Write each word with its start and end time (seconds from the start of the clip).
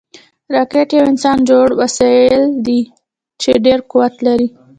راکټ 0.55 0.89
یو 0.97 1.03
انسانجوړ 1.11 1.67
وسایل 1.81 2.43
دي 2.65 2.81
چې 3.41 3.51
ډېر 3.65 3.79
قوت 3.91 4.13
لري 4.27 4.47